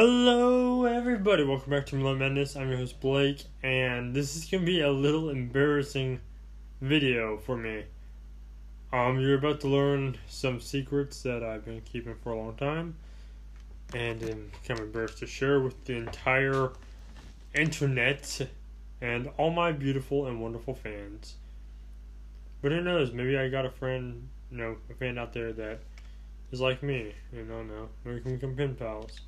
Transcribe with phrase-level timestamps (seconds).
[0.00, 1.42] Hello, everybody.
[1.42, 2.54] Welcome back to Miller Madness.
[2.54, 6.20] I'm your host Blake, and this is gonna be a little embarrassing
[6.80, 7.82] video for me.
[8.92, 12.94] Um, you're about to learn some secrets that I've been keeping for a long time,
[13.92, 16.70] and am kind of embarrassed to share with the entire
[17.56, 18.48] internet
[19.00, 21.34] and all my beautiful and wonderful fans.
[22.62, 23.10] But who knows?
[23.10, 25.80] Maybe I got a friend, you know, a fan out there that
[26.52, 27.14] is like me.
[27.32, 29.22] You know, no, maybe we can become pen pals.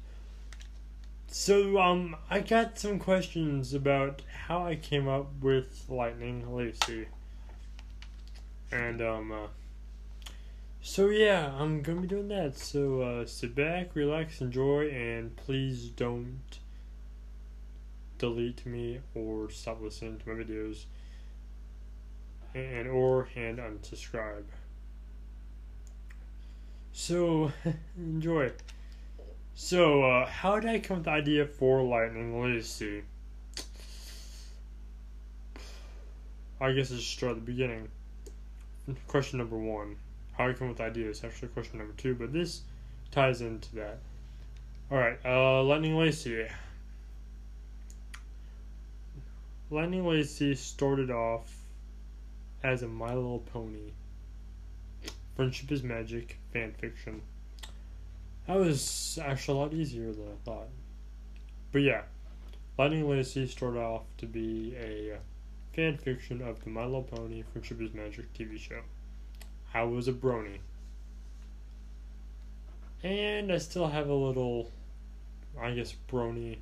[1.32, 7.06] So, um, I got some questions about how I came up with Lightning Lacey.
[8.72, 9.46] And, um, uh,
[10.82, 12.58] so yeah, I'm gonna be doing that.
[12.58, 16.58] So, uh, sit back, relax, enjoy, and please don't
[18.18, 20.86] delete me or stop listening to my videos.
[22.56, 24.46] And, or, and unsubscribe.
[26.92, 27.52] So,
[27.96, 28.50] enjoy.
[29.54, 33.02] So, uh, how did I come with the idea for Lightning Lacey?
[36.60, 37.88] I guess it's start at the beginning.
[39.06, 39.96] Question number one.
[40.36, 42.62] How I come with the idea is actually question number two, but this
[43.10, 43.98] ties into that.
[44.90, 46.46] Alright, uh, Lightning Lacey.
[49.70, 51.56] Lightning Lacey started off
[52.62, 53.92] as a My Little Pony.
[55.36, 57.22] Friendship is Magic fan fiction.
[58.50, 60.66] That was actually a lot easier than I thought.
[61.70, 62.02] But yeah,
[62.76, 65.18] Lightning Lacey started off to be a
[65.72, 68.80] fan fiction of the My Little Pony Friendship Magic TV show.
[69.72, 70.58] I was a brony.
[73.04, 74.72] And I still have a little,
[75.56, 76.58] I guess, brony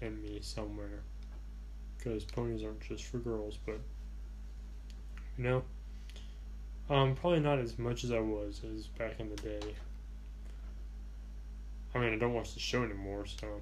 [0.00, 1.00] in me somewhere.
[1.98, 3.80] Because ponies aren't just for girls, but,
[5.36, 5.64] you know,
[6.88, 9.74] um, probably not as much as I was as back in the day.
[11.94, 13.60] I mean, I don't watch the show anymore, so.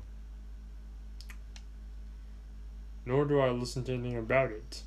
[3.05, 4.83] Nor do I listen to anything about it.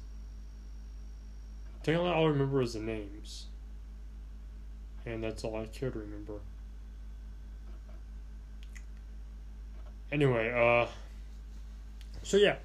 [1.83, 3.47] Technically, all I remember is the names.
[5.05, 6.39] And that's all I care to remember.
[10.11, 10.87] Anyway, uh.
[12.21, 12.55] So, yeah.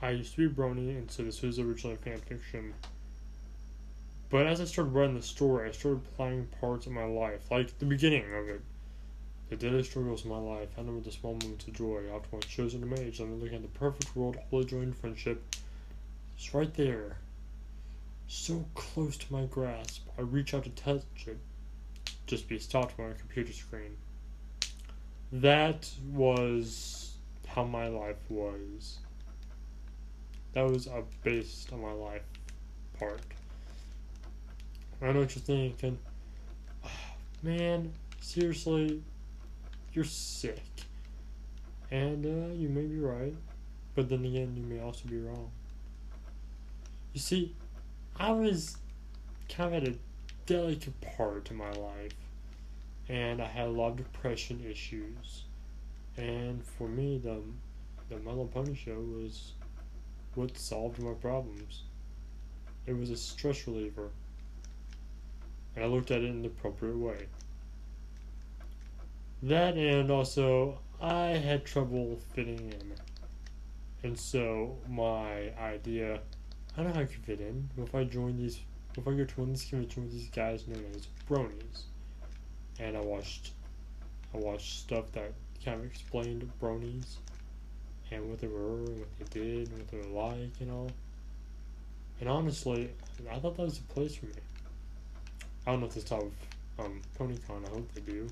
[0.00, 2.72] I used to be Brony, and so this was originally fan fiction.
[4.30, 7.78] But as I started writing the story, I started playing parts of my life, like
[7.78, 8.62] the beginning of it.
[9.50, 12.38] The daily struggles of my life, handled with the small moments of joy, after my
[12.38, 15.42] chosen mage, I'm looking at the perfect world, wholly joy and friendship.
[16.36, 17.16] It's right there.
[18.28, 20.06] So close to my grasp.
[20.16, 21.36] I reach out to touch it.
[22.28, 23.96] Just be stopped by my computer screen.
[25.32, 28.98] That was how my life was.
[30.52, 32.22] That was a based on my life
[33.00, 33.20] part.
[35.02, 35.98] I know what you're thinking.
[37.42, 39.02] Man, seriously,
[39.92, 40.62] you're sick.
[41.90, 43.34] And uh, you may be right,
[43.94, 45.50] but then again, you may also be wrong.
[47.12, 47.56] You see,
[48.16, 48.76] I was
[49.48, 49.96] kind of at a
[50.46, 52.12] delicate part in my life,
[53.08, 55.44] and I had a lot of depression issues.
[56.16, 57.40] And for me, the
[58.08, 59.52] the Little Pony show was
[60.34, 61.82] what solved my problems.
[62.86, 64.10] It was a stress reliever,
[65.74, 67.26] and I looked at it in the appropriate way.
[69.42, 72.92] That and also I had trouble fitting in.
[74.02, 76.20] And so my idea
[76.76, 77.70] I don't know how I could fit in.
[77.78, 78.60] If I join these
[78.96, 81.84] if I go to these convention with these guys known as bronies.
[82.78, 83.52] And I watched
[84.34, 85.32] I watched stuff that
[85.64, 87.16] kind of explained bronies
[88.10, 90.90] and what they were and what they did and what they were like and all.
[92.20, 92.90] And honestly,
[93.30, 94.32] I thought that was a place for me.
[95.66, 96.30] I don't know if they still
[96.78, 98.28] have um, BronyCon, I hope they do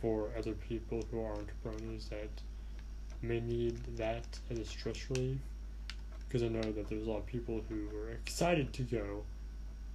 [0.00, 2.28] for other people who aren't bronies that
[3.22, 5.38] may need that as a stress relief.
[6.26, 9.22] Because I know that there's a lot of people who were excited to go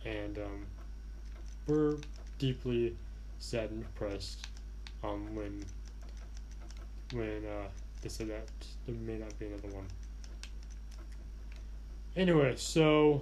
[0.06, 0.66] and um,
[1.68, 1.98] were
[2.40, 2.96] deeply
[3.40, 4.48] sad and depressed
[5.04, 5.64] um, when
[7.14, 7.68] when uh,
[8.02, 8.48] they said that
[8.86, 9.86] there may not be another one.
[12.16, 13.22] Anyway, so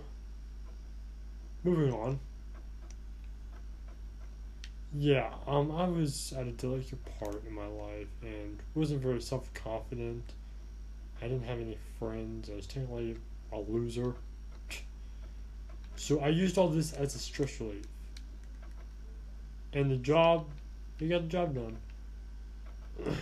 [1.64, 2.20] moving on.
[4.98, 9.54] Yeah, um, I was at a delicate part in my life and wasn't very self
[9.54, 10.24] confident.
[11.22, 12.50] I didn't have any friends.
[12.50, 13.18] I was technically
[13.52, 14.16] a loser.
[15.96, 17.86] So I used all this as a stress relief.
[19.74, 20.48] And the job,
[20.98, 21.78] you got the job done.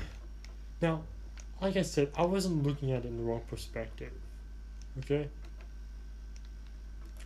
[0.82, 1.02] now,
[1.62, 4.12] like I said, I wasn't looking at it in the wrong perspective.
[5.00, 5.28] Okay?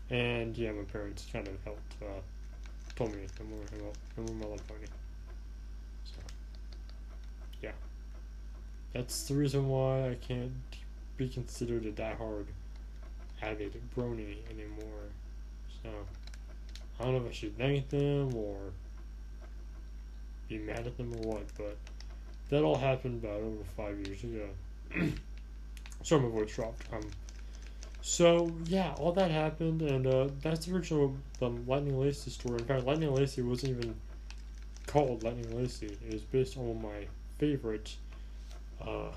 [0.10, 1.96] And yeah, my parents kind of helped.
[2.02, 2.22] Uh,
[3.02, 4.86] told me no more about no more Melon Pony.
[6.06, 6.20] So
[7.62, 7.72] yeah.
[8.94, 10.52] that's the reason why I can't
[11.18, 12.46] be considered a diehard
[13.42, 15.10] avid brony anymore.
[15.82, 15.90] So
[17.00, 18.58] I don't know if I should thank them or
[20.48, 21.78] be mad at them or what, but
[22.50, 24.48] that all happened about over five years ago.
[26.04, 26.84] Sorry, my voice dropped.
[26.94, 27.02] Um,
[28.02, 32.60] so yeah, all that happened, and uh, that's the original the Lightning Lacey story.
[32.60, 33.96] In fact, Lightning Lacey wasn't even
[34.88, 35.98] called Lightning Lacey.
[36.08, 37.08] It was based on my
[37.38, 37.96] favorite,
[38.86, 39.12] uh,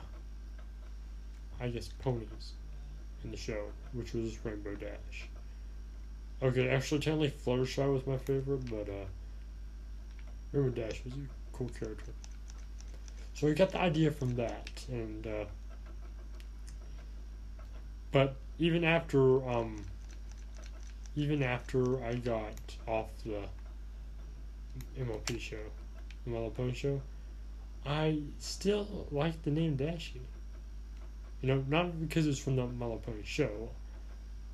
[1.61, 2.53] I guess, ponies
[3.25, 5.29] in the show, which was Rainbow Dash.
[6.43, 9.07] Okay, actually, technically Fluttershy was my favorite, but uh,
[10.53, 12.13] Rainbow Dash was a cool character.
[13.35, 15.45] So we got the idea from that, and uh,
[18.13, 19.85] but even after um,
[21.17, 22.55] even after I got
[22.87, 23.43] off the
[24.99, 25.57] MLP show,
[26.29, 27.01] MLP show,
[27.87, 30.21] I still like the name Dashy.
[31.41, 33.69] You know, not because it's from the My Little Pony show,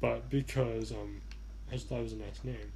[0.00, 1.20] but because um,
[1.70, 2.72] I just thought it was a nice name.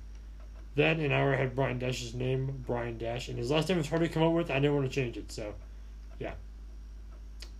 [0.77, 4.03] Then, and I had Brian Dash's name, Brian Dash, and his last name was hard
[4.03, 4.51] to come up with.
[4.51, 5.55] I didn't want to change it, so
[6.19, 6.35] yeah.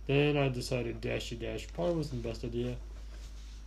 [0.07, 2.75] Then I decided Dashy Dash probably wasn't the best idea,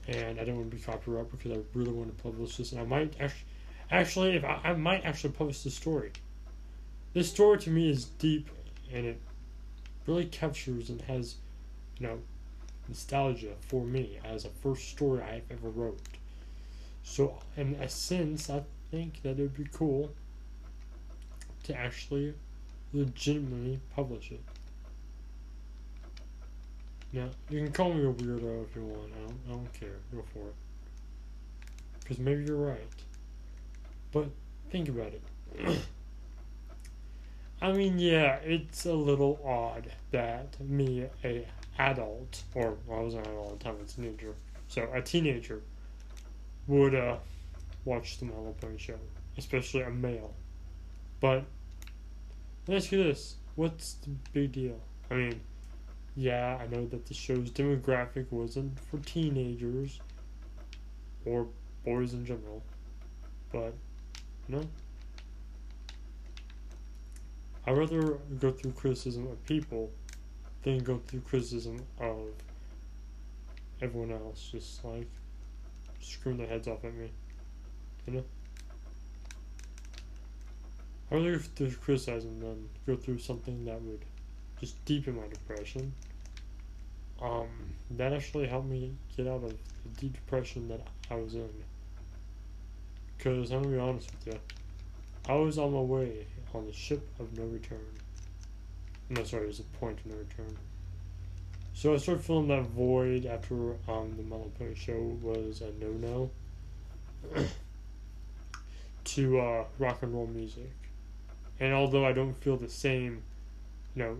[0.09, 2.81] and I didn't want to be copyright because I really want to publish this, and
[2.81, 3.45] I might actually,
[3.91, 6.13] actually, if I, I might actually publish this story.
[7.13, 8.49] This story to me is deep,
[8.93, 9.21] and it
[10.07, 11.37] really captures and has,
[11.99, 12.19] you know,
[12.89, 16.01] nostalgia for me as a first story I've ever wrote.
[17.03, 20.15] So, in a sense, I think that it would be cool
[21.65, 22.35] to actually
[22.95, 24.41] legitimately publish it.
[27.13, 29.13] Now, you can call me a weirdo if you want.
[29.15, 29.97] I don't, I don't care.
[30.13, 30.55] Go for it.
[32.01, 32.81] Because maybe you're right.
[34.13, 34.29] But
[34.71, 35.23] think about it.
[37.61, 41.47] I mean, yeah, it's a little odd that me, a
[41.79, 44.35] adult, or well, I was an adult at the time, it's a teenager,
[44.69, 45.63] so a teenager
[46.69, 47.17] would uh,
[47.85, 48.99] watch the My Pony show,
[49.37, 50.35] especially a male.
[51.21, 51.45] But
[52.67, 54.79] let me ask you this: What's the big deal?
[55.11, 55.41] I mean,
[56.19, 60.01] yeah, I know that the show's demographic wasn't for teenagers
[61.25, 61.47] or
[61.85, 62.61] boys in general,
[63.53, 63.73] but
[64.49, 64.65] you know,
[67.65, 69.93] I'd rather go through criticism of people
[70.65, 72.31] than go through criticism of
[73.81, 75.07] everyone else, just like
[76.01, 77.13] screwing their heads off at me.
[78.09, 78.25] You know?
[81.13, 84.05] I'd rather go through criticism than go through something that would
[84.59, 85.93] just deepen my depression.
[87.21, 87.49] Um,
[87.93, 89.57] that actually helped me get out of the
[89.99, 90.81] deep depression that
[91.11, 91.49] I was in.
[93.17, 94.41] Because I'm gonna be honest with you,
[95.29, 97.85] I was on my way on the ship of no return.
[99.11, 100.57] No, sorry, it was a point of no return.
[101.75, 103.55] So I started feeling that void after
[103.89, 106.31] um, the Little show was a no no
[109.05, 110.73] to uh, rock and roll music.
[111.61, 113.23] And although I don't feel the same,
[113.95, 114.19] you know,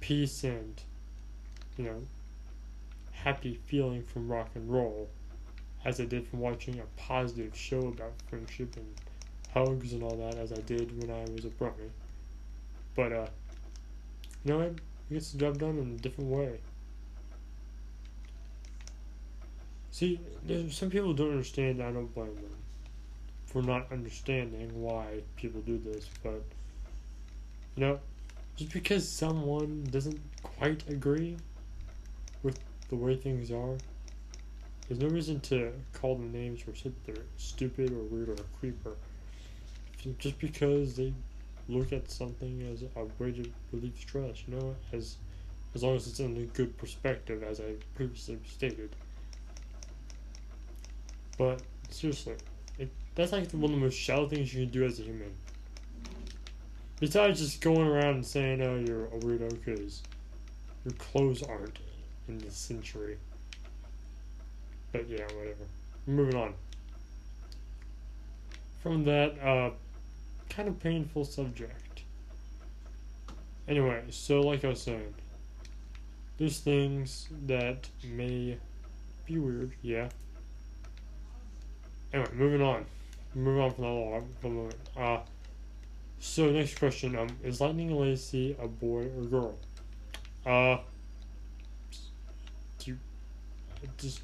[0.00, 0.80] peace and,
[1.76, 2.02] you know,
[3.12, 5.08] happy feeling from rock and roll
[5.84, 8.86] as I did from watching a positive show about friendship and
[9.52, 11.90] hugs and all that as I did when I was a brony.
[12.94, 13.26] But, uh,
[14.44, 14.74] you know?
[15.08, 16.58] He gets the job done in a different way.
[19.90, 20.18] See,
[20.70, 22.56] some people don't understand, I don't blame them
[23.46, 26.42] for not understanding why people do this, but,
[27.76, 28.00] you know,
[28.56, 31.36] just because someone doesn't quite agree
[32.42, 32.58] with
[32.88, 33.76] the way things are,
[34.88, 38.34] there's no reason to call them names or say that they're stupid or weird or
[38.34, 38.94] a creeper.
[40.18, 41.14] Just because they
[41.68, 45.16] look at something as a way to relieve stress, you know, as
[45.74, 48.94] as long as it's in a good perspective, as I previously stated.
[51.38, 52.34] But seriously,
[52.78, 55.32] it, that's like one of the most shallow things you can do as a human.
[57.00, 60.02] Besides just going around and saying, "Oh, you're a weirdo," because
[60.84, 61.78] your clothes aren't
[62.28, 63.18] in this century.
[64.92, 65.64] But yeah, whatever.
[66.06, 66.54] Moving on.
[68.82, 69.70] From that, uh,
[70.50, 72.02] kind of painful subject.
[73.68, 75.14] Anyway, so like I was saying,
[76.36, 78.58] there's things that may
[79.24, 80.08] be weird, yeah.
[82.12, 82.84] Anyway, moving on.
[83.34, 84.74] Moving on from that long for a moment.
[84.96, 85.18] Uh,
[86.18, 89.58] so next question, um, is Lightning Lacey a boy or girl?
[90.44, 90.78] Uh,
[93.98, 94.20] just,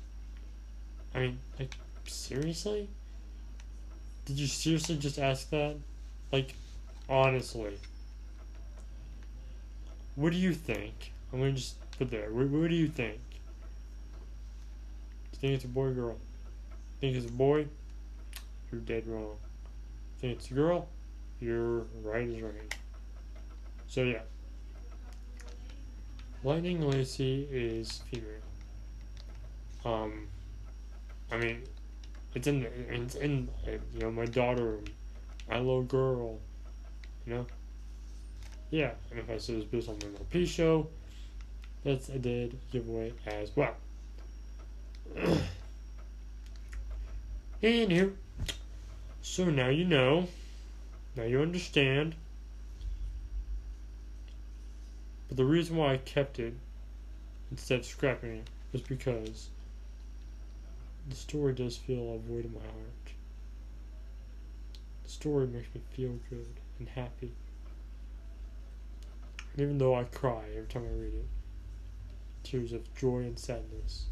[1.14, 1.74] I mean, like,
[2.06, 2.88] seriously?
[4.24, 5.76] Did you seriously just ask that?
[6.32, 6.54] Like,
[7.08, 7.78] honestly.
[10.16, 11.12] What do you think?
[11.32, 12.30] I'm gonna just put there.
[12.30, 13.20] What, what do you think?
[15.32, 16.16] You think it's a boy girl?
[17.00, 17.66] Think it's a boy?
[18.70, 19.36] You're dead wrong.
[20.20, 20.88] Think it's a girl?
[21.40, 22.68] You're right as rain.
[23.86, 24.22] So yeah.
[26.44, 28.47] Lightning Lacey is female.
[29.84, 30.28] Um,
[31.30, 31.62] I mean,
[32.34, 34.78] it's in it's in you know my daughter,
[35.48, 36.38] my little girl,
[37.26, 37.46] you know.
[38.70, 40.88] Yeah, and if I said was based on the MLP show,
[41.84, 43.74] that's a dead giveaway as well.
[47.62, 48.12] Anywho,
[49.22, 50.28] so now you know,
[51.16, 52.14] now you understand.
[55.28, 56.54] But the reason why I kept it
[57.50, 59.48] instead of scrapping it was because
[61.08, 63.12] the story does feel a void in my heart.
[65.04, 66.46] The story makes me feel good
[66.78, 67.32] and happy.
[69.56, 71.26] Even though I cry every time I read it,
[72.44, 74.06] tears of joy and sadness.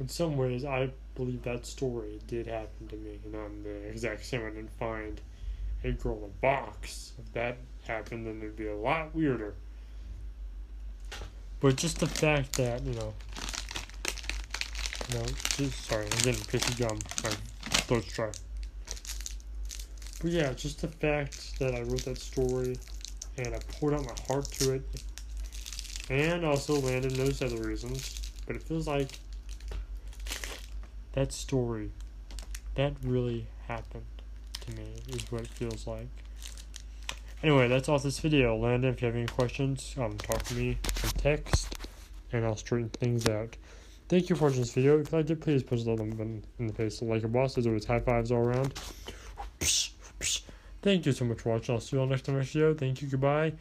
[0.00, 4.24] In some ways, I believe that story did happen to me, and I'm the exact
[4.24, 4.44] same.
[4.44, 5.20] I didn't find
[5.84, 7.12] a girl in a box.
[7.18, 9.54] If that happened, then it'd be a lot weirder.
[11.60, 13.14] But just the fact that, you know,
[15.14, 15.24] know,
[15.56, 16.98] just, sorry, I'm getting pissy gum.
[17.22, 17.30] My
[17.80, 18.30] throat's dry.
[20.20, 22.78] But yeah, just the fact that I wrote that story
[23.36, 24.82] and I poured out my heart to it,
[26.08, 29.18] and also Landon knows other reasons, but it feels like
[31.12, 31.90] that story,
[32.74, 34.04] that really happened
[34.60, 36.08] to me, is what it feels like.
[37.42, 38.56] Anyway, that's all this video.
[38.56, 41.76] Landon, if you have any questions, um, talk to me on text,
[42.32, 43.56] and I'll straighten things out.
[44.08, 45.00] Thank you for watching this video.
[45.00, 47.56] If you liked it, please push the button in the face like a boss.
[47.56, 48.74] As always, high fives all around.
[50.82, 51.74] Thank you so much for watching.
[51.74, 52.74] I'll see you all next time video.
[52.74, 53.08] Thank you.
[53.08, 53.54] Goodbye.